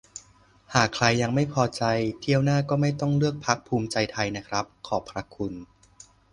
[0.75, 1.83] "หากใครยังไม่พอใจ
[2.19, 5.53] เที่ยวหน้าก็ไม่ต้องเลือกพรรคภูมิใจไทยครับ ขอบพระคุณ"